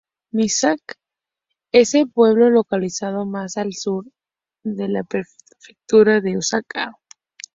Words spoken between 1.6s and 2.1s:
es el